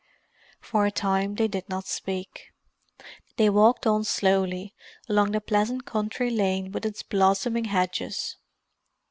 For 0.59 0.87
a 0.87 0.89
time 0.91 1.35
they 1.35 1.47
did 1.47 1.69
not 1.69 1.85
speak. 1.85 2.53
They 3.37 3.51
walked 3.51 3.85
on 3.85 4.03
slowly, 4.03 4.73
along 5.07 5.31
the 5.33 5.41
pleasant 5.41 5.85
country 5.85 6.31
lane 6.31 6.71
with 6.71 6.87
its 6.87 7.03
blossoming 7.03 7.65
hedges. 7.65 8.35